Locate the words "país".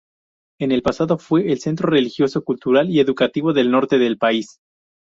4.17-4.57